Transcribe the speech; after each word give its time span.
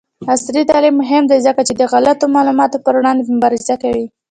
عصري 0.31 0.61
تعلیم 0.71 0.95
مهم 1.01 1.23
دی 1.31 1.39
ځکه 1.47 1.61
چې 1.67 1.73
د 1.75 1.81
غلطو 1.91 2.25
معلوماتو 2.35 2.83
پر 2.85 2.93
وړاندې 2.97 3.29
مبارزه 3.35 3.75
کوي. 3.83 4.05